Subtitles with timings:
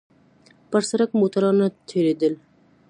[0.69, 2.33] پر سړک موټران نه تېرېدل.